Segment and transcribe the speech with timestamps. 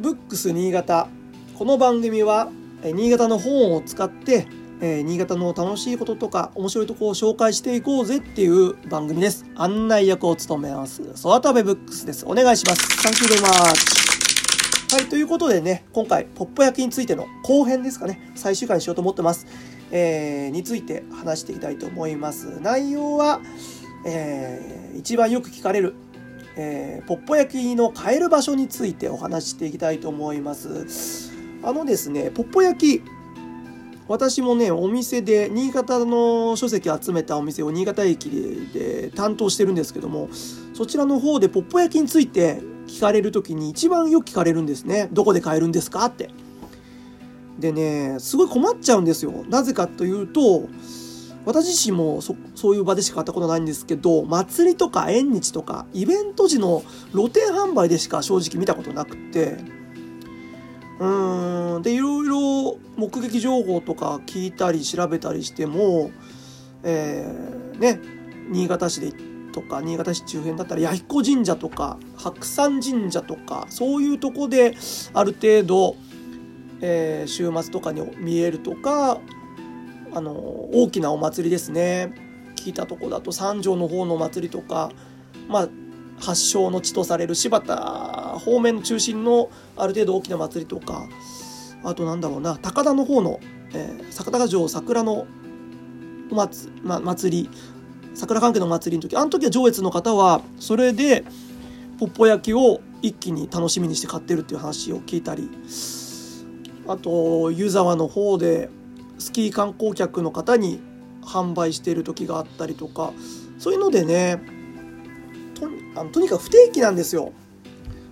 [0.00, 1.08] ブックス新潟。
[1.58, 2.50] この番組は
[2.82, 4.48] 新潟の本を使って
[4.80, 9.44] 新潟の楽しいこととか面白いところを紹介していこうぜっていう番組です。
[9.56, 12.24] 案内役を務めます空飛べブックスです。
[12.26, 13.06] お願いします。
[13.06, 14.96] Thank you very much.
[14.96, 18.32] はいということでね今回ポッポ焼きについての後編ですかね。
[18.34, 19.46] 最終回にしようと思ってます。
[19.90, 22.58] えー、について話していきたいと思います。
[22.62, 23.42] 内容は、
[24.06, 25.94] えー、一番よく聞かれる
[26.62, 31.32] えー、ポッポ焼きの買える場所についてお話ししていきたいと思います。
[31.62, 33.02] あのですね、ポッポ焼き、
[34.08, 38.28] 私もね、お店で、新潟の書籍集めたお店を新潟駅
[38.74, 40.28] で担当してるんですけども、
[40.74, 45.08] そちらの方でポッポ焼きについて聞かれる時に一番よく聞かれるんですね。
[45.12, 46.28] どこで買えるんですかって。
[47.58, 49.32] でね、すごい困っちゃうんですよ。
[49.48, 50.68] なぜかというと、
[51.44, 59.80] 私自身もそそういう場でしか買ったことないんですけど祭りとか縁日とかイベント時の露店販売でしか正直見たことなくて。
[61.00, 66.10] うんでいろいろ目撃情報とか聞いたり調べたりしても
[66.82, 68.00] えー、ね
[68.50, 69.12] 新潟市で
[69.52, 74.76] とか新潟市周辺だったら弥彦神社とか白山神社とかそういうとこで
[75.12, 75.96] ある程度、
[76.80, 79.20] えー、週末とかに見えるとか
[80.12, 82.12] あの大きなお祭りですね。
[82.56, 84.92] 聞いたとこだと三条の方のお祭りとか
[85.48, 85.68] まあ
[86.20, 87.76] 発祥の地とされる柴田
[88.38, 91.08] 方面中心のある程度大きな祭りとか
[91.82, 93.40] あとなんだろうな高田の方の、
[93.72, 95.26] えー、坂田城桜の
[96.30, 97.50] お祭,、ま、祭り
[98.14, 101.24] 桜関係の祭りの時あの時は上越の方はそれで
[101.98, 105.48] ポッポ焼きを一気に楽しみにして買ってるっていう話を聞いたり
[106.86, 108.68] あと湯沢の方で
[109.20, 110.80] スキー観光客の方に
[111.22, 113.12] 販売している時があったりとか
[113.58, 114.40] そういうのでね
[115.54, 115.68] と
[116.00, 117.32] あのとにかく不定期なんですよ。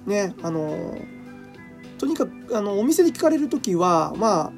[0.07, 0.97] ねあの
[1.99, 4.53] とにかくあのお店で聞かれる時はまあ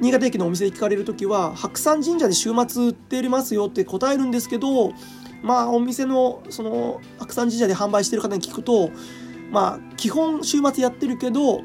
[0.00, 4.92] 新潟駅のお店で聞かれる時は白山神社で週末売ってますよって答えるんですけど
[5.42, 8.90] まあお店のその白山神社で販売してる方に聞くと
[9.50, 11.62] まあ基本週末やってるけど、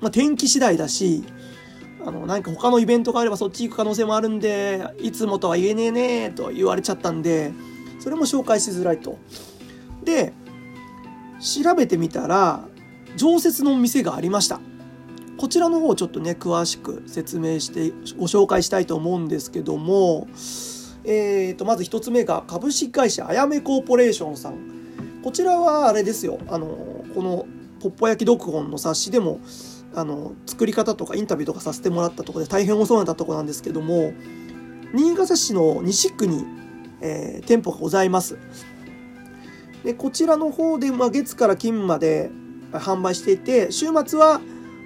[0.00, 1.24] まあ、天気次第だし
[2.06, 7.52] あの、何か他のイベントがあればそっち行く可能性もあるんで、いつもとは言えねえねえと言われちゃったんで、
[7.98, 9.18] それも紹介しづらいと。
[10.04, 10.32] で、
[11.40, 12.64] 調べてみたら、
[13.16, 14.60] 常設の店がありました。
[15.36, 20.28] こちらの方をちょっとね、詳しく説明してご紹介したいと思うんですけども、
[21.02, 24.54] えーと、まず一つ目が株式会社あやめコーポレーションさん。
[25.24, 27.46] こちらはあれですよ、あの、この
[27.80, 29.40] ポッポ焼き読本の冊子でも
[29.96, 34.12] あの作り方とかインタビューとかさせてもらったとこで大変お世話になったとこなんですけども
[34.92, 36.44] 新潟市の西区に、
[37.00, 38.38] えー、店舗がございます。
[39.84, 42.30] でこちらの方で、まあ、月から金まで
[42.72, 44.40] 販売していて週末は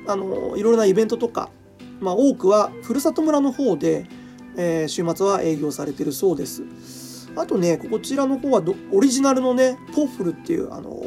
[0.06, 1.50] あのいろいろなイベントとか、
[2.00, 4.06] まあ、多くはふるさと村の方で、
[4.56, 6.62] えー、週末は営業されてるそうです。
[7.34, 8.62] あとねこちらの方は
[8.92, 11.02] オリジナルのねポッフルっていうあの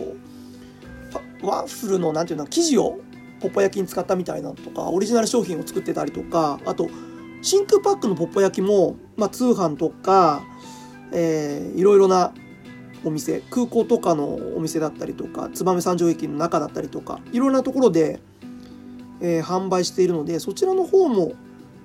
[1.42, 3.00] ワッフルのなんていうの生地を
[3.44, 6.88] ポッポ焼きに使ったみたいなとかオリジナル商品を作ってたりとかあと
[7.42, 10.42] 真空パックのポッポ焼きも、まあ、通販とか、
[11.12, 12.34] えー、いろいろな
[13.04, 18.22] お店空港とかのお店だったりとか燕三条駅の中だったりとかいろんなところで、
[19.20, 21.34] えー、販売しているのでそちらの方も、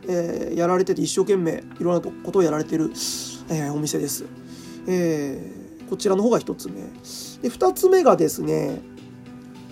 [0.09, 2.93] えー、やられてて一生懸命いろんなことをやられてる、
[3.51, 4.27] えー、お店です、
[4.87, 5.43] え、
[5.91, 6.75] こちらの方が1つ目。
[7.43, 8.81] で2つ目がですね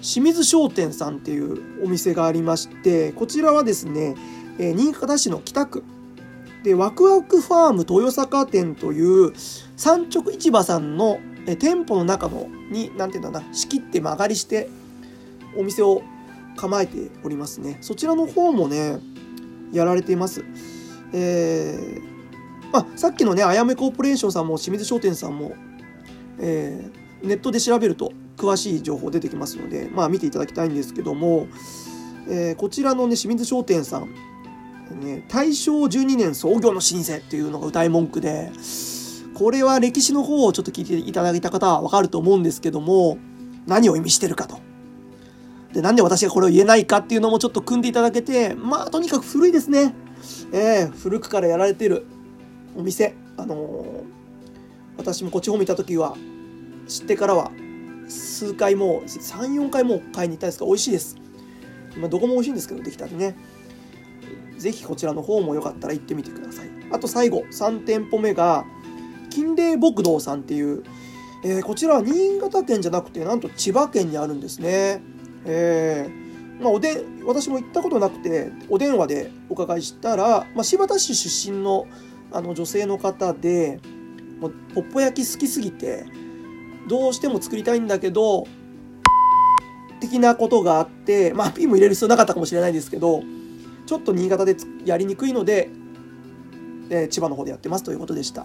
[0.07, 4.15] 清水商店さんっていうお店がありましてこちらはですね、
[4.57, 5.85] え新潟市の北区
[6.63, 9.33] でワクワクファーム豊坂店という
[9.77, 11.19] 産直市場さんの、
[11.49, 14.69] え店舗の中のに何て言うんだな仕切って曲がりして
[15.57, 16.03] お店を
[16.57, 17.79] 構えておりますね。
[17.81, 19.01] そちらの方もね
[19.73, 20.45] やられています。
[21.13, 25.55] えー、まあ、さっきのねあやめコーポレーションさんも清水商店さんも、
[26.39, 31.49] えー、ネットで調べると詳しい情報出てきますので、まあ、見ていただきたいんですけども、
[32.29, 34.13] えー、こちらのね清水商店さん、
[35.01, 38.51] ね、大正12年創業の老舗っていうのが歌い文句で
[39.35, 43.19] これは歴史の方をちょっと聞いていただいた方はわかると思うんですけども
[43.67, 44.61] 何を意味してるかと。
[45.73, 49.95] でなんで私がこれを言えないかっていうのもちょっと組んでいただけてまあとにかく古いですね。
[50.53, 52.07] えー、古くからやられてる
[52.75, 54.05] お店あのー、
[54.97, 56.17] 私もこっち方見た時は
[56.89, 57.51] 知ってからは
[58.09, 61.17] 数回も34回も買いに行ったんですが美味しいです、
[61.97, 63.37] まあ、どこも美味しいんですけどできたらね。
[64.59, 66.71] 是非こちらの方もよかったら行ってみてください。
[66.91, 68.65] あと最後3店舗目が
[69.31, 70.83] 金霊牧道さんっていう、
[71.45, 75.03] えー、こちらは新潟県じゃなくてなんと千葉県にあるんですね。
[75.45, 81.87] えー、まあ、おで私も行ったことなくてお電話でお伺いしたら、まあ、新発田市出身の
[82.33, 83.79] あの女性の方で
[84.41, 86.05] もうポッポ焼き好きすぎて
[86.89, 88.47] どうしても作りたいんだけど
[90.01, 93.23] 的なことがあってまあピーも入れる必要なかったかもしれないですけど
[93.87, 95.71] ちょっと新潟でやりにくいので、
[96.91, 98.45] え、千葉の方でやってますということでした。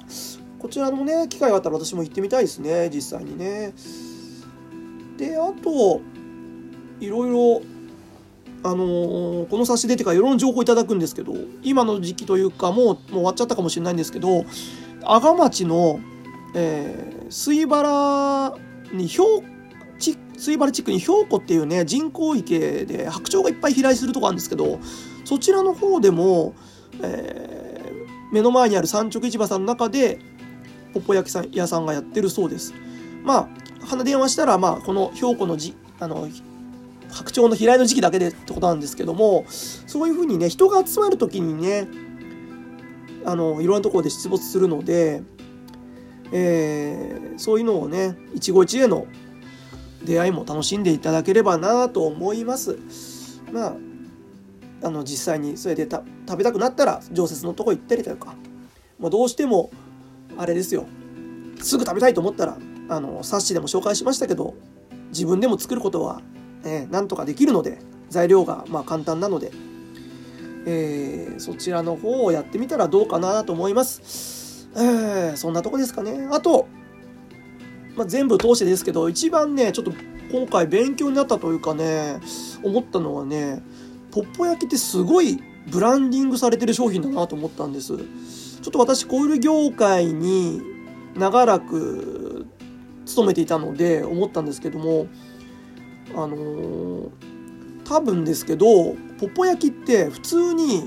[0.59, 3.73] こちらのね機会があったら私も行ってみたいですね実際にね。
[5.17, 6.01] であと
[6.99, 7.61] いろいろ
[8.63, 11.33] あのー、この冊子出てからいろんな情報いただくんですけど
[11.63, 14.45] 今の時期というかもうもう終わっちゃったかもしれないんですけど
[15.03, 15.99] 阿賀町の、
[16.53, 18.55] えー、水原
[18.93, 19.45] に氷
[20.37, 24.79] 水原地区に氷湖っていうね人工池で白鳥がいっぱい飛来するとこあるんですけど
[25.23, 26.55] そちらの方でも、
[27.01, 30.19] えー、目の前にある産直市場さんの中で
[30.93, 32.73] ポッポ焼き屋さんがやってるそうです。
[33.23, 36.27] まあ花電話したら、まあ、この氷湖のじあの
[37.09, 41.87] 白鳥の飛来の時期だけでってことなんですけどもそういうふうにね人が集まる時にね
[43.25, 45.21] あのいろんなところで出没するので、
[46.31, 49.05] えー、そういうのをね一期一会の
[50.03, 52.77] 出会いも楽しんでいただければなと思います。
[53.51, 53.75] まあ
[54.83, 58.33] あの実際にそれで食べたくなったら常設のとこ行ったりとか、
[58.99, 59.69] まあ、どうしても
[60.37, 60.87] あれですよ
[61.61, 62.57] すぐ食べたいと思ったら
[62.89, 64.55] あの冊子でも紹介しましたけど
[65.09, 66.23] 自分でも作ることは
[66.63, 67.79] えー、なんとかできるので
[68.09, 69.51] 材料がまあ簡単なので、
[70.65, 74.40] えー、そちらの方をやってみたらどうかなと思います。
[74.75, 76.27] えー、そんなとこですかね。
[76.31, 76.67] あと、
[77.95, 79.93] まあ、全部通してですけど一番ねちょっと
[80.31, 82.19] 今回勉強になったというかね
[82.63, 83.61] 思ったのはね
[84.11, 87.97] ポッポ焼きってすごいブランディングされてる商品だなと思ったんです。
[87.97, 90.61] ちょっと私コイル業界に
[91.15, 92.45] 長らく
[93.05, 95.07] 勤めていたので思ったんですけども
[96.13, 97.11] あのー、
[97.85, 100.83] 多分ですけどポッポ焼きって普通に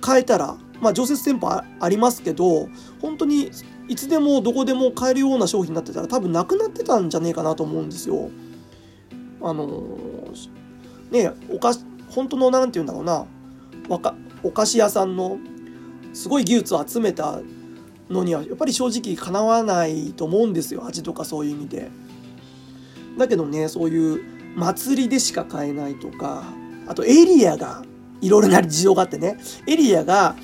[0.00, 2.68] 買えたらまあ常設店舗ありますけど
[3.00, 3.50] 本当に
[3.88, 8.30] いつでもどこでも買えるような商品になってたら多分なくなってたんじゃねえかなと思うんですよ。
[9.42, 13.26] あのー、ねお菓子本当の何て言うんだろうな
[14.42, 15.38] お菓子屋さんの
[16.12, 17.40] すごい技術を集めた
[18.08, 21.90] のにはやっぱり正直かなわないと思うんですよ味とかそういう意味で。
[23.18, 24.20] だけどねそういう
[24.56, 26.44] 祭りでしか買えないとか
[26.86, 27.82] あとエリアが
[28.20, 30.36] いろいろな事情があってねエリアが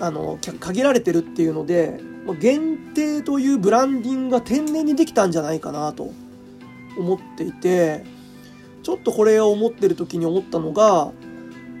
[0.00, 2.00] あの限られてるっていうので
[2.40, 6.12] 限定というブランディングが天然にできたんじゃないかなと
[6.96, 8.04] 思っていて
[8.82, 11.12] ちょっとこれを思ってる時に思ったのがう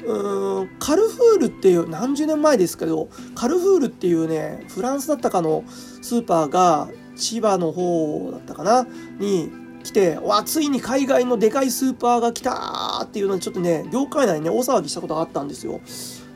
[0.04, 8.86] ーんカルフールっていう何十年前ですけどカルフールっていうねフランスだったかのスーパーが千葉の方だったかな
[9.18, 9.50] に
[9.82, 15.80] 来て、わ、ついに海外のでかいスーパーが来たっていうのにちょっとね、業界内にね、大騒ぎしたことがあったんですよ。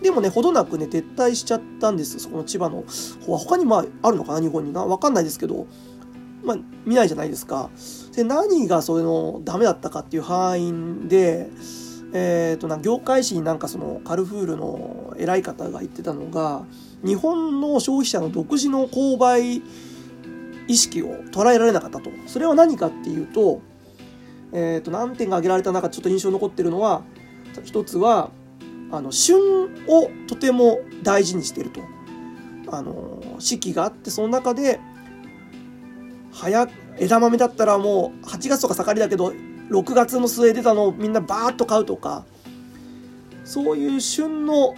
[0.04, 2.18] でもね、ほどなくね、撤退しちゃったんです。
[2.18, 2.84] そこの千葉の
[3.24, 3.38] 方は。
[3.38, 4.84] 他にまあ、あるのかな、日本にな。
[4.84, 5.66] わかんないですけど、
[6.44, 7.70] まあ、見ないじゃないですか。
[8.14, 11.48] で、何がそれのダメだったかっていう範囲で、
[12.12, 16.66] えっ、ー、とな、業界誌になんかそのカルフールの偉い方が言ってたのが、
[17.02, 19.62] 日本の消費者の独自の購買
[20.68, 22.10] 意識を捉えられなかったと。
[22.26, 23.62] それは何かっていうと、
[24.52, 27.04] えっ、ー、と、何点が挙げられた中、ちょっと印象に残ってるのは、
[27.64, 28.30] 一つは、
[28.90, 29.38] あの、旬
[29.88, 31.80] をとても大事にしてると。
[32.68, 34.80] あの、四季があって、その中で、
[36.32, 39.32] 早、枝豆だったらもう8月とか盛りだけど、
[39.70, 42.24] 6月の末出たのをみんなバーッと買うとか、
[43.44, 44.74] そういう旬の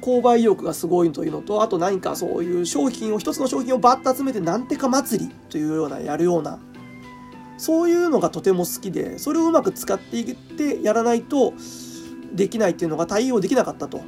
[0.00, 6.58] 購買意欲がすごいというのと、あと何かそういう商品を、一つの商品をバッと集めてなんてか祭りというような、やるような、
[7.56, 11.54] そういうのがとても好きで、それをうまく使っていってやらないと
[12.34, 14.00] できないっていうのが対応できなかったと。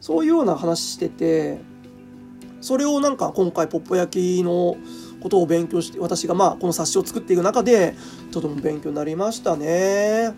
[0.00, 1.58] そういうような話してて、
[2.60, 4.76] それをなんか今回ポッポ焼きの
[5.20, 7.94] ことを勉強して、私がまあこの冊子を作っていく中で、
[8.30, 10.34] とても勉強になりましたね。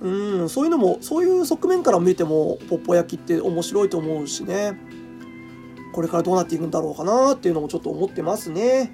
[0.00, 4.78] うん、そういうのも、そういう側面から見ても、ポッポ焼きって面白いと思うしね。
[5.92, 8.92] これからどうなっていくんだろうかなっていうのもちょっと思ってますね。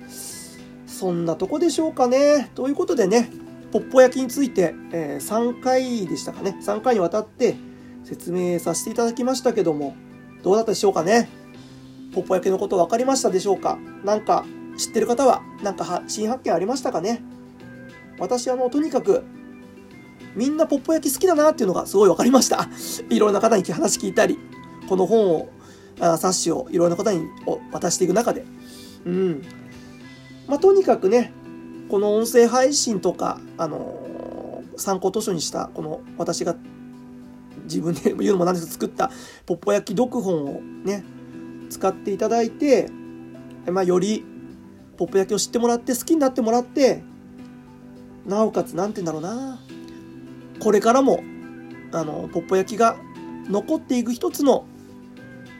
[0.87, 2.51] そんなとこでしょうかね。
[2.55, 3.31] ということでね、
[3.75, 6.57] ポッポ焼きについて、えー、3回でしたかね。
[6.63, 7.57] 3回にわたって
[8.05, 9.97] 説明させていただきましたけども、
[10.45, 11.29] どうだったでしょうかね。
[12.15, 14.45] ポッポ焼きのこと分かりましたでしょうかなんか
[14.77, 17.21] 知ってる方は、なんか新発見ありましたかね
[18.21, 19.25] 私はもうとにかく
[20.37, 22.69] みんなポッポ焼き好きだなっていうのがすごい分かりました。
[23.11, 24.39] いろんな方に話聞いたり、
[24.89, 25.49] この本を、
[25.99, 27.27] あ冊子をいろんな方に
[27.73, 28.45] 渡していく中で。
[29.05, 29.43] うん。
[30.47, 31.33] まあ、とにかくね、
[31.89, 36.57] この音声配信とか、あの参考図書にしたこの私が
[37.65, 39.11] 自分で 言うのもなんです作った
[39.47, 41.05] ポッポ焼き読本をね
[41.71, 42.91] 使っていただいて、
[43.71, 44.25] まあ、より
[44.97, 47.03] ポッポ焼きを知ってもらって好きになってもらって
[48.27, 49.61] なおかつ何て言うんだろうな
[50.61, 51.21] これからも
[51.93, 52.97] あのポッポ焼きが
[53.49, 54.67] 残っていく一つの、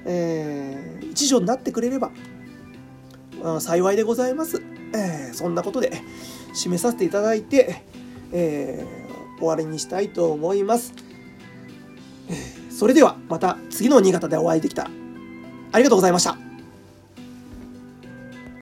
[0.05, 2.11] えー、一助になってくれれば、
[3.61, 4.63] 幸いでございます、
[4.95, 5.93] えー、そんなことで
[6.55, 7.83] 締めさせていただいて、
[8.33, 10.95] えー、終わりにしたいと思います、
[12.71, 14.85] それではまた次の新潟でお会いできた。
[14.85, 14.91] ら
[15.73, 16.44] ありがとうございました。